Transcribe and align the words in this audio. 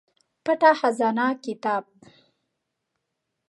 پټه 0.43 0.71
خزانه 0.79 1.27
کتاب 1.43 1.83